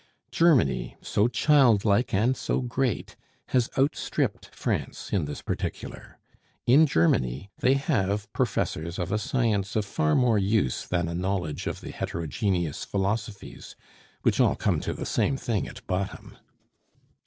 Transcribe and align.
Germany, 0.31 0.97
so 1.03 1.27
childlike 1.27 2.11
and 2.11 2.35
so 2.35 2.61
great, 2.61 3.15
has 3.49 3.69
outstripped 3.77 4.47
France 4.47 5.13
in 5.13 5.25
this 5.25 5.43
particular; 5.43 6.17
in 6.65 6.87
Germany 6.87 7.51
they 7.59 7.75
have 7.75 8.25
professors 8.33 8.97
of 8.97 9.11
a 9.11 9.19
science 9.19 9.75
of 9.75 9.85
far 9.85 10.15
more 10.15 10.39
use 10.39 10.87
than 10.87 11.07
a 11.07 11.13
knowledge 11.13 11.67
of 11.67 11.81
the 11.81 11.91
heterogeneous 11.91 12.83
philosophies, 12.83 13.75
which 14.23 14.39
all 14.39 14.55
come 14.55 14.79
to 14.79 14.93
the 14.93 15.05
same 15.05 15.37
thing 15.37 15.67
at 15.67 15.85
bottom. 15.85 16.35